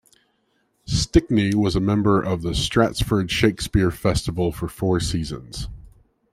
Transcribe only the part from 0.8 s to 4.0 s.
Stickney was a member of the Stratford Shakespeare